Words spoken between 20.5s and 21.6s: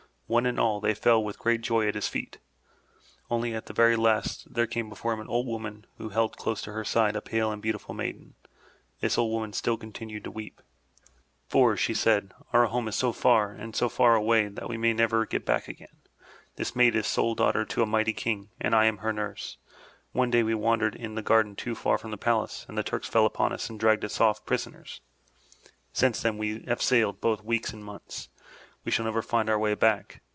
wandered in the garden